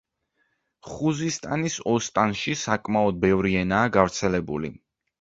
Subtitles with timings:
[0.91, 4.79] ხუზისტანის ოსტანში საკმაოდ ბევრი ენაა გავრცელებული.